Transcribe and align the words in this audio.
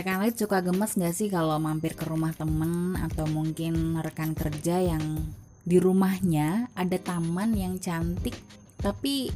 Rekan 0.00 0.16
lain 0.16 0.32
suka 0.32 0.64
gemes 0.64 0.96
gak 0.96 1.12
sih 1.12 1.28
kalau 1.28 1.60
mampir 1.60 1.92
ke 1.92 2.08
rumah 2.08 2.32
temen 2.32 2.96
atau 2.96 3.28
mungkin 3.28 4.00
rekan 4.00 4.32
kerja 4.32 4.80
yang 4.80 5.28
di 5.60 5.76
rumahnya 5.76 6.72
ada 6.72 6.96
taman 6.96 7.52
yang 7.52 7.76
cantik 7.76 8.32
tapi 8.80 9.28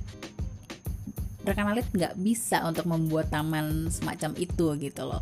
rekan 1.44 1.68
alit 1.68 1.84
nggak 1.92 2.16
bisa 2.16 2.64
untuk 2.64 2.88
membuat 2.88 3.28
taman 3.28 3.92
semacam 3.92 4.32
itu 4.40 4.72
gitu 4.80 5.04
loh. 5.04 5.20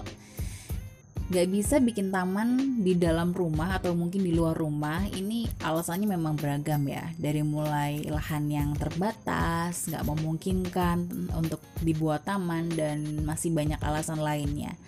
Nggak 1.35 1.49
bisa 1.51 1.83
bikin 1.83 2.15
taman 2.15 2.79
di 2.87 2.95
dalam 2.95 3.35
rumah 3.35 3.83
atau 3.83 3.99
mungkin 3.99 4.23
di 4.23 4.31
luar 4.31 4.55
rumah 4.55 5.11
ini 5.11 5.51
alasannya 5.59 6.07
memang 6.07 6.39
beragam 6.39 6.87
ya. 6.87 7.11
Dari 7.19 7.43
mulai 7.43 8.07
lahan 8.07 8.47
yang 8.47 8.79
terbatas 8.79 9.91
nggak 9.91 10.07
memungkinkan 10.07 11.35
untuk 11.35 11.59
dibuat 11.83 12.31
taman 12.31 12.71
dan 12.79 13.27
masih 13.27 13.51
banyak 13.51 13.83
alasan 13.83 14.23
lainnya 14.23 14.79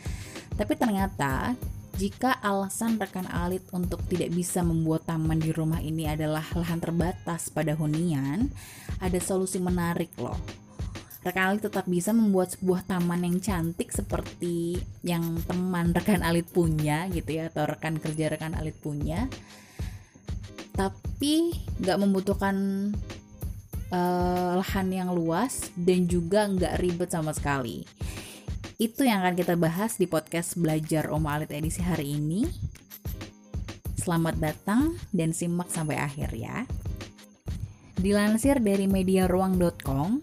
tapi 0.55 0.79
ternyata 0.79 1.59
jika 1.95 2.43
alasan 2.43 2.99
rekan 2.99 3.27
Alit 3.31 3.63
untuk 3.71 4.03
tidak 4.11 4.35
bisa 4.35 4.67
membuat 4.67 5.07
taman 5.07 5.39
di 5.39 5.55
rumah 5.55 5.79
ini 5.79 6.11
adalah 6.11 6.43
lahan 6.43 6.83
terbatas 6.83 7.55
pada 7.55 7.79
hunian, 7.79 8.51
ada 8.99 9.19
solusi 9.23 9.63
menarik 9.63 10.11
loh. 10.19 10.35
Rekan 11.23 11.55
Alit 11.55 11.63
tetap 11.65 11.87
bisa 11.87 12.11
membuat 12.11 12.53
sebuah 12.53 12.85
taman 12.85 13.23
yang 13.25 13.39
cantik 13.39 13.95
seperti 13.95 14.77
yang 15.07 15.39
teman 15.47 15.95
rekan 15.95 16.21
Alit 16.27 16.51
punya 16.51 17.07
gitu 17.15 17.31
ya, 17.31 17.49
atau 17.49 17.65
rekan 17.65 18.03
kerja 18.03 18.27
rekan 18.27 18.59
Alit 18.59 18.75
punya. 18.83 19.31
Tapi 20.75 21.55
nggak 21.79 21.99
membutuhkan 22.03 22.57
uh, 23.95 24.59
lahan 24.59 24.89
yang 24.91 25.15
luas 25.15 25.71
dan 25.79 26.11
juga 26.11 26.51
nggak 26.51 26.77
ribet 26.83 27.09
sama 27.15 27.31
sekali. 27.31 27.87
Itu 28.85 29.09
yang 29.09 29.25
akan 29.25 29.33
kita 29.33 29.57
bahas 29.57 29.97
di 29.97 30.05
podcast 30.05 30.61
Belajar 30.61 31.09
Oma 31.09 31.41
Alit 31.41 31.57
edisi 31.57 31.81
hari 31.81 32.21
ini. 32.21 32.45
Selamat 33.97 34.37
datang 34.37 35.01
dan 35.09 35.33
simak 35.33 35.73
sampai 35.73 35.97
akhir 35.97 36.37
ya. 36.37 36.69
Dilansir 37.97 38.61
dari 38.61 38.85
mediaruang.com, 38.85 40.21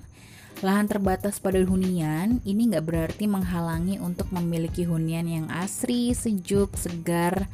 lahan 0.62 0.86
terbatas 0.86 1.42
pada 1.42 1.58
hunian 1.58 2.38
ini 2.45 2.70
nggak 2.70 2.86
berarti 2.86 3.26
menghalangi 3.26 3.98
untuk 3.98 4.30
memiliki 4.30 4.86
hunian 4.86 5.26
yang 5.26 5.50
asri, 5.50 6.14
sejuk, 6.14 6.78
segar, 6.78 7.50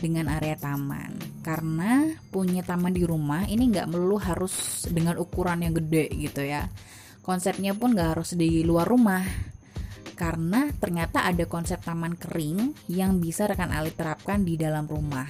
dengan 0.00 0.32
area 0.32 0.56
taman 0.56 1.20
karena 1.44 2.16
punya 2.32 2.64
taman 2.64 2.96
di 2.96 3.04
rumah 3.04 3.44
ini 3.44 3.68
nggak 3.76 3.92
melulu 3.92 4.16
harus 4.16 4.88
dengan 4.88 5.20
ukuran 5.20 5.60
yang 5.60 5.76
gede 5.76 6.08
gitu 6.16 6.40
ya 6.40 6.72
konsepnya 7.24 7.76
pun 7.76 7.92
nggak 7.92 8.16
harus 8.16 8.32
di 8.36 8.64
luar 8.64 8.88
rumah 8.88 9.24
karena 10.20 10.68
ternyata 10.76 11.24
ada 11.24 11.48
konsep 11.48 11.80
taman 11.80 12.12
kering 12.12 12.76
yang 12.92 13.24
bisa 13.24 13.48
rekan 13.48 13.72
Alit 13.72 13.96
terapkan 13.96 14.44
di 14.44 14.60
dalam 14.60 14.84
rumah. 14.84 15.24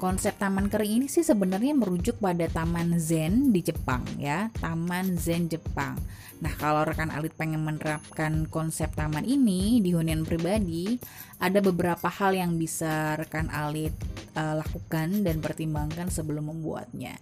Konsep 0.00 0.40
taman 0.40 0.72
kering 0.72 1.02
ini 1.02 1.06
sih 1.12 1.26
sebenarnya 1.26 1.74
merujuk 1.74 2.22
pada 2.22 2.46
Taman 2.46 3.02
Zen 3.02 3.50
di 3.50 3.66
Jepang 3.66 4.06
ya, 4.14 4.46
Taman 4.62 5.18
Zen 5.18 5.50
Jepang. 5.50 5.98
Nah, 6.38 6.54
kalau 6.54 6.86
rekan 6.86 7.10
Alit 7.10 7.34
pengen 7.34 7.66
menerapkan 7.66 8.46
konsep 8.46 8.94
taman 8.94 9.26
ini 9.26 9.82
di 9.82 9.90
hunian 9.90 10.22
pribadi, 10.22 10.94
ada 11.42 11.58
beberapa 11.58 12.06
hal 12.06 12.38
yang 12.38 12.54
bisa 12.62 13.18
rekan 13.18 13.50
Alit 13.50 13.90
uh, 14.38 14.62
lakukan 14.62 15.26
dan 15.26 15.42
pertimbangkan 15.42 16.14
sebelum 16.14 16.54
membuatnya. 16.54 17.18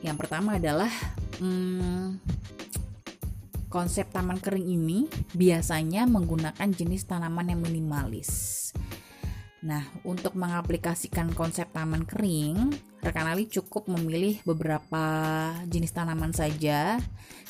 Yang 0.00 0.16
pertama 0.16 0.56
adalah 0.56 0.88
hmm, 1.44 2.24
Konsep 3.68 4.08
taman 4.08 4.40
kering 4.40 4.64
ini 4.64 5.12
biasanya 5.36 6.08
menggunakan 6.08 6.72
jenis 6.72 7.04
tanaman 7.04 7.52
yang 7.52 7.60
minimalis. 7.60 8.72
Nah, 9.60 9.84
untuk 10.08 10.40
mengaplikasikan 10.40 11.36
konsep 11.36 11.68
taman 11.76 12.08
kering, 12.08 12.72
rekan 13.04 13.28
Ali 13.28 13.44
cukup 13.44 13.84
memilih 13.92 14.40
beberapa 14.48 15.04
jenis 15.68 15.92
tanaman 15.92 16.32
saja 16.32 16.96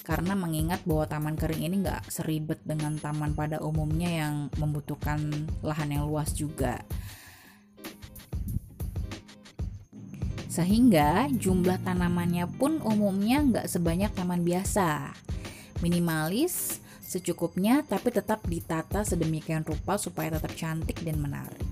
karena 0.03 0.34
mengingat 0.34 0.82
bahwa 0.82 1.06
taman 1.06 1.38
kering 1.38 1.62
ini 1.62 1.87
nggak 1.87 2.10
seribet 2.10 2.66
dengan 2.66 2.98
taman 2.98 3.38
pada 3.38 3.62
umumnya 3.62 4.10
yang 4.10 4.50
membutuhkan 4.59 5.22
lahan 5.62 5.94
yang 5.94 6.10
luas 6.10 6.34
juga. 6.34 6.82
Sehingga 10.50 11.31
jumlah 11.31 11.78
tanamannya 11.87 12.50
pun 12.59 12.82
umumnya 12.82 13.38
nggak 13.38 13.70
sebanyak 13.70 14.10
taman 14.19 14.43
biasa 14.43 15.28
minimalis, 15.81 16.83
secukupnya 17.03 17.81
tapi 17.89 18.12
tetap 18.12 18.44
ditata 18.44 19.06
sedemikian 19.06 19.65
rupa 19.65 19.97
supaya 19.97 20.37
tetap 20.37 20.53
cantik 20.53 21.00
dan 21.00 21.16
menarik. 21.22 21.65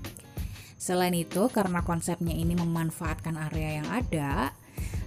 Selain 0.77 1.13
itu, 1.13 1.49
karena 1.49 1.81
konsepnya 1.81 2.31
ini 2.31 2.53
memanfaatkan 2.53 3.35
area 3.49 3.81
yang 3.81 3.89
ada, 3.89 4.53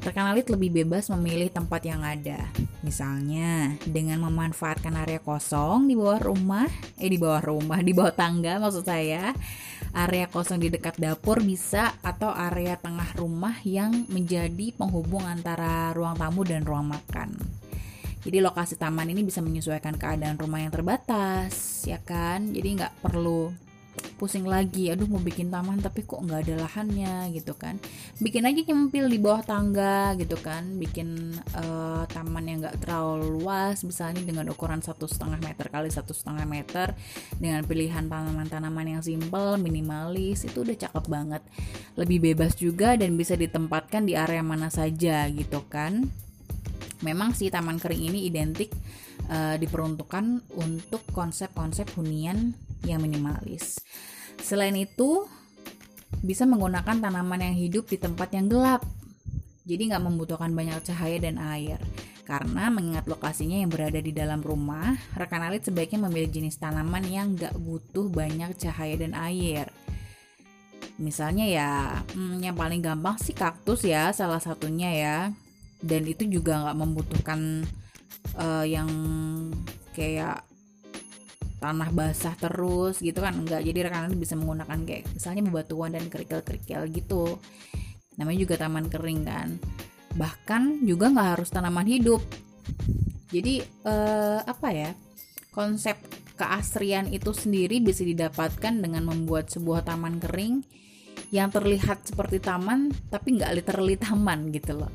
rekan 0.02 0.28
alit 0.28 0.50
lebih 0.50 0.82
bebas 0.82 1.08
memilih 1.14 1.48
tempat 1.48 1.84
yang 1.86 2.02
ada. 2.02 2.50
Misalnya, 2.82 3.78
dengan 3.86 4.24
memanfaatkan 4.26 4.92
area 4.98 5.22
kosong 5.22 5.86
di 5.86 5.94
bawah 5.94 6.20
rumah, 6.20 6.66
eh 6.98 7.08
di 7.08 7.16
bawah 7.16 7.42
rumah, 7.44 7.78
di 7.80 7.92
bawah 7.94 8.12
tangga 8.12 8.58
maksud 8.58 8.82
saya, 8.82 9.30
area 9.94 10.26
kosong 10.26 10.58
di 10.58 10.68
dekat 10.74 10.98
dapur 10.98 11.38
bisa 11.44 11.94
atau 12.02 12.34
area 12.34 12.74
tengah 12.74 13.14
rumah 13.14 13.54
yang 13.62 14.10
menjadi 14.10 14.74
penghubung 14.74 15.22
antara 15.22 15.94
ruang 15.94 16.18
tamu 16.18 16.42
dan 16.42 16.66
ruang 16.66 16.90
makan. 16.90 17.59
Jadi 18.20 18.38
lokasi 18.44 18.76
taman 18.76 19.08
ini 19.08 19.24
bisa 19.24 19.40
menyesuaikan 19.40 19.96
keadaan 19.96 20.36
rumah 20.36 20.60
yang 20.60 20.72
terbatas, 20.72 21.84
ya 21.88 21.96
kan? 22.04 22.52
Jadi 22.52 22.80
nggak 22.80 23.00
perlu 23.00 23.48
pusing 24.20 24.44
lagi, 24.44 24.92
aduh 24.92 25.08
mau 25.08 25.18
bikin 25.18 25.48
taman 25.48 25.80
tapi 25.80 26.04
kok 26.04 26.20
nggak 26.20 26.44
ada 26.44 26.54
lahannya 26.68 27.32
gitu 27.32 27.56
kan? 27.56 27.80
Bikin 28.20 28.44
aja 28.44 28.60
nyempil 28.60 29.08
di 29.08 29.16
bawah 29.16 29.40
tangga 29.40 30.12
gitu 30.20 30.36
kan? 30.38 30.76
Bikin 30.76 31.32
uh, 31.56 32.04
taman 32.04 32.44
yang 32.44 32.58
nggak 32.60 32.84
terlalu 32.84 33.40
luas, 33.40 33.80
misalnya 33.80 34.20
dengan 34.20 34.46
ukuran 34.52 34.84
satu 34.84 35.08
setengah 35.08 35.40
meter 35.40 35.66
kali 35.72 35.88
satu 35.88 36.12
setengah 36.12 36.44
meter, 36.44 36.92
dengan 37.40 37.64
pilihan 37.64 38.06
tanaman-tanaman 38.06 39.00
yang 39.00 39.02
simple, 39.02 39.56
minimalis, 39.56 40.44
itu 40.44 40.62
udah 40.62 40.76
cakep 40.76 41.04
banget. 41.08 41.42
Lebih 41.96 42.32
bebas 42.32 42.52
juga 42.60 43.00
dan 43.00 43.16
bisa 43.16 43.34
ditempatkan 43.34 44.04
di 44.04 44.14
area 44.14 44.44
mana 44.44 44.68
saja 44.68 45.24
gitu 45.32 45.64
kan? 45.72 46.12
Memang 47.00 47.32
sih 47.32 47.48
taman 47.48 47.80
kering 47.80 48.12
ini 48.12 48.28
identik 48.28 48.68
uh, 49.32 49.56
diperuntukkan 49.56 50.52
untuk 50.60 51.02
konsep-konsep 51.16 51.88
hunian 51.96 52.52
yang 52.84 53.00
minimalis. 53.00 53.80
Selain 54.40 54.76
itu, 54.76 55.24
bisa 56.20 56.44
menggunakan 56.44 57.00
tanaman 57.00 57.40
yang 57.40 57.56
hidup 57.56 57.88
di 57.88 57.96
tempat 57.96 58.36
yang 58.36 58.52
gelap. 58.52 58.84
Jadi 59.64 59.92
nggak 59.92 60.04
membutuhkan 60.04 60.52
banyak 60.52 60.80
cahaya 60.84 61.16
dan 61.20 61.40
air. 61.40 61.80
Karena 62.28 62.70
mengingat 62.70 63.08
lokasinya 63.10 63.58
yang 63.58 63.72
berada 63.72 63.98
di 63.98 64.12
dalam 64.12 64.44
rumah, 64.44 64.94
rekan 65.16 65.42
alit 65.42 65.66
sebaiknya 65.66 66.06
memilih 66.06 66.30
jenis 66.30 66.60
tanaman 66.60 67.02
yang 67.08 67.34
nggak 67.34 67.56
butuh 67.58 68.06
banyak 68.12 68.54
cahaya 68.60 68.94
dan 69.00 69.16
air. 69.16 69.72
Misalnya 71.00 71.48
ya, 71.48 71.70
hmm, 72.12 72.44
yang 72.44 72.54
paling 72.54 72.84
gampang 72.84 73.16
sih 73.16 73.32
kaktus 73.32 73.88
ya, 73.88 74.12
salah 74.12 74.38
satunya 74.38 74.92
ya 74.92 75.16
dan 75.80 76.02
itu 76.04 76.28
juga 76.28 76.60
nggak 76.64 76.78
membutuhkan 76.78 77.64
uh, 78.36 78.64
yang 78.64 78.88
kayak 79.96 80.44
tanah 81.60 81.92
basah 81.92 82.32
terus 82.40 83.04
gitu 83.04 83.20
kan 83.20 83.36
enggak 83.36 83.60
jadi 83.60 83.92
rekan 83.92 84.16
bisa 84.16 84.32
menggunakan 84.32 84.80
kayak 84.88 85.12
misalnya 85.12 85.42
bebatuan 85.44 85.92
dan 85.92 86.08
kerikil-kerikil 86.08 86.88
gitu. 86.92 87.36
Namanya 88.16 88.38
juga 88.40 88.54
taman 88.60 88.88
kering 88.88 89.20
kan. 89.24 89.48
Bahkan 90.16 90.84
juga 90.88 91.12
nggak 91.12 91.28
harus 91.36 91.48
tanaman 91.52 91.88
hidup. 91.88 92.20
Jadi 93.30 93.62
uh, 93.84 94.40
apa 94.42 94.68
ya 94.72 94.90
konsep 95.52 96.00
keasrian 96.40 97.12
itu 97.12 97.36
sendiri 97.36 97.84
bisa 97.84 98.00
didapatkan 98.00 98.72
dengan 98.80 99.04
membuat 99.04 99.52
sebuah 99.52 99.84
taman 99.84 100.16
kering 100.16 100.64
yang 101.30 101.52
terlihat 101.52 102.08
seperti 102.08 102.40
taman 102.40 102.88
tapi 103.12 103.36
nggak 103.36 103.60
literally 103.60 104.00
taman 104.00 104.48
gitu 104.50 104.80
loh 104.80 104.90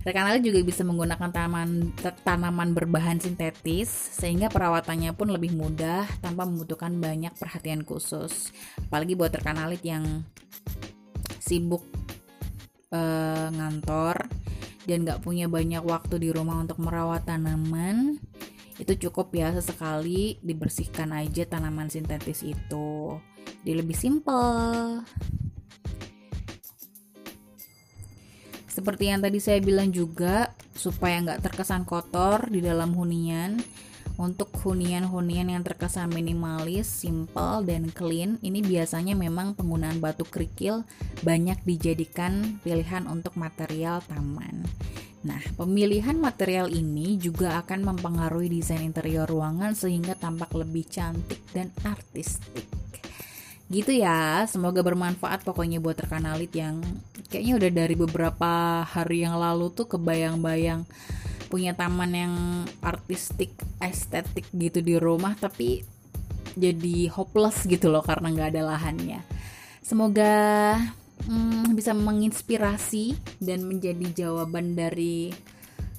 Rekan 0.00 0.24
alit 0.24 0.40
juga 0.40 0.64
bisa 0.64 0.80
menggunakan 0.80 1.28
tanaman 1.28 1.92
tanaman 2.24 2.72
berbahan 2.72 3.20
sintetis 3.20 3.92
sehingga 3.92 4.48
perawatannya 4.48 5.12
pun 5.12 5.28
lebih 5.28 5.52
mudah 5.52 6.08
tanpa 6.24 6.48
membutuhkan 6.48 6.96
banyak 6.96 7.36
perhatian 7.36 7.84
khusus. 7.84 8.48
Apalagi 8.88 9.12
buat 9.12 9.28
rekan 9.36 9.60
alit 9.60 9.84
yang 9.84 10.24
sibuk 11.36 11.84
uh, 12.96 13.52
ngantor 13.52 14.24
dan 14.88 15.04
nggak 15.04 15.20
punya 15.20 15.52
banyak 15.52 15.84
waktu 15.84 16.16
di 16.16 16.28
rumah 16.32 16.64
untuk 16.64 16.80
merawat 16.80 17.28
tanaman, 17.28 18.16
itu 18.80 18.96
cukup 19.08 19.28
ya 19.36 19.52
sesekali 19.52 20.40
dibersihkan 20.40 21.12
aja 21.12 21.44
tanaman 21.44 21.92
sintetis 21.92 22.40
itu. 22.40 23.20
Dia 23.60 23.76
lebih 23.76 23.92
simple. 23.92 25.04
Seperti 28.80 29.12
yang 29.12 29.20
tadi 29.20 29.36
saya 29.44 29.60
bilang 29.60 29.92
juga, 29.92 30.56
supaya 30.72 31.20
nggak 31.20 31.52
terkesan 31.52 31.84
kotor 31.84 32.48
di 32.48 32.64
dalam 32.64 32.96
hunian, 32.96 33.60
Untuk 34.20 34.52
hunian-hunian 34.68 35.48
yang 35.48 35.64
terkesan 35.64 36.12
minimalis, 36.12 36.84
simple, 36.84 37.64
dan 37.64 37.88
clean, 37.88 38.36
ini 38.44 38.60
biasanya 38.60 39.16
memang 39.16 39.56
penggunaan 39.56 39.96
batu 39.96 40.28
kerikil 40.28 40.84
banyak 41.24 41.56
dijadikan 41.64 42.60
pilihan 42.60 43.08
untuk 43.08 43.40
material 43.40 44.04
taman. 44.04 44.68
Nah, 45.24 45.40
pemilihan 45.56 46.20
material 46.20 46.68
ini 46.68 47.16
juga 47.16 47.64
akan 47.64 47.96
mempengaruhi 47.96 48.52
desain 48.52 48.84
interior 48.84 49.24
ruangan 49.24 49.72
sehingga 49.72 50.12
tampak 50.12 50.52
lebih 50.52 50.84
cantik 50.84 51.40
dan 51.56 51.72
artistik. 51.88 52.68
Gitu 53.72 54.04
ya, 54.04 54.44
semoga 54.44 54.84
bermanfaat 54.84 55.48
pokoknya 55.48 55.80
buat 55.80 55.96
rekan 55.96 56.28
alit 56.28 56.52
yang 56.52 56.84
kayaknya 57.30 57.54
udah 57.62 57.70
dari 57.70 57.94
beberapa 57.94 58.82
hari 58.82 59.22
yang 59.22 59.38
lalu 59.38 59.70
tuh 59.70 59.86
kebayang-bayang 59.86 60.82
punya 61.46 61.74
taman 61.74 62.12
yang 62.14 62.34
artistik 62.82 63.54
estetik 63.82 64.46
gitu 64.54 64.82
di 64.82 64.98
rumah 64.98 65.34
tapi 65.38 65.82
jadi 66.58 67.10
hopeless 67.10 67.66
gitu 67.66 67.90
loh 67.90 68.02
karena 68.02 68.34
nggak 68.34 68.50
ada 68.54 68.62
lahannya 68.74 69.22
semoga 69.82 70.34
hmm, 71.26 71.74
bisa 71.74 71.94
menginspirasi 71.94 73.14
dan 73.38 73.66
menjadi 73.66 74.26
jawaban 74.26 74.74
dari 74.74 75.30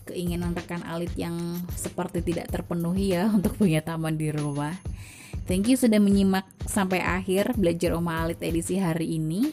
keinginan 0.07 0.51
rekan 0.51 0.83
alit 0.83 1.11
yang 1.15 1.35
seperti 1.75 2.19
tidak 2.23 2.51
terpenuhi 2.51 3.15
ya 3.15 3.31
untuk 3.35 3.55
punya 3.55 3.79
taman 3.79 4.19
di 4.19 4.31
rumah 4.31 4.75
Thank 5.51 5.67
you 5.67 5.75
sudah 5.75 5.99
menyimak 5.99 6.45
sampai 6.63 7.03
akhir 7.03 7.59
belajar 7.59 7.97
Oma 7.97 8.23
Alit 8.23 8.39
edisi 8.39 8.77
hari 8.77 9.19
ini. 9.19 9.51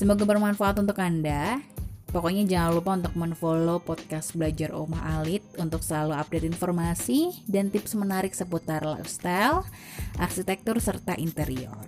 Semoga 0.00 0.24
bermanfaat 0.24 0.80
untuk 0.80 0.96
Anda. 0.96 1.60
Pokoknya 2.08 2.48
jangan 2.48 2.72
lupa 2.72 2.96
untuk 2.96 3.20
menfollow 3.20 3.84
podcast 3.84 4.32
Belajar 4.32 4.72
Oma 4.72 4.96
Alit 4.96 5.44
untuk 5.60 5.84
selalu 5.84 6.16
update 6.16 6.48
informasi 6.48 7.44
dan 7.44 7.68
tips 7.68 7.92
menarik 8.00 8.32
seputar 8.32 8.80
lifestyle, 8.80 9.68
arsitektur, 10.16 10.80
serta 10.80 11.20
interior. 11.20 11.84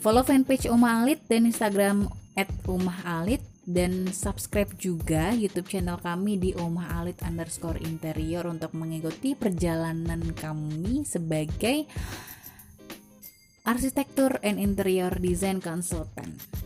Follow 0.00 0.24
fanpage 0.24 0.72
Oma 0.72 1.04
Alit 1.04 1.20
dan 1.28 1.44
Instagram 1.44 2.08
at 2.32 2.48
Alit 3.04 3.44
dan 3.68 4.08
subscribe 4.08 4.72
juga 4.80 5.36
YouTube 5.36 5.68
channel 5.68 6.00
kami 6.00 6.40
di 6.40 6.56
Oma 6.56 6.96
Alit 6.96 7.20
underscore 7.28 7.76
interior 7.84 8.48
untuk 8.48 8.72
mengikuti 8.72 9.36
perjalanan 9.36 10.32
kami 10.32 11.04
sebagai 11.04 11.84
arsitektur 13.68 14.40
and 14.40 14.56
interior 14.56 15.12
design 15.20 15.60
consultant. 15.60 16.63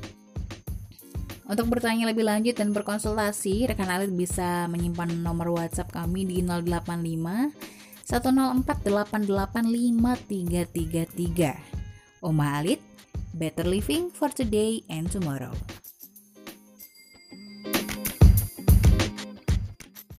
Untuk 1.48 1.72
bertanya 1.72 2.12
lebih 2.12 2.28
lanjut 2.28 2.52
dan 2.60 2.76
berkonsultasi, 2.76 3.72
rekan 3.72 3.88
Alit 3.88 4.12
bisa 4.12 4.68
menyimpan 4.68 5.24
nomor 5.24 5.56
WhatsApp 5.56 5.88
kami 5.88 6.28
di 6.28 6.44
085 6.44 8.04
104 8.04 8.68
885 8.84 10.28
333. 10.28 12.20
Oma 12.20 12.60
Alit, 12.60 12.84
better 13.32 13.64
living 13.64 14.12
for 14.12 14.28
today 14.28 14.84
and 14.92 15.08
tomorrow. 15.08 15.56